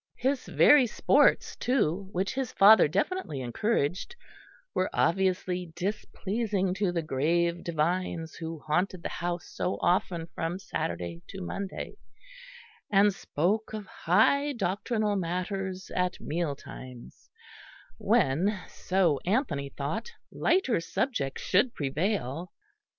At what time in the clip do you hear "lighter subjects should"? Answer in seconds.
20.31-21.75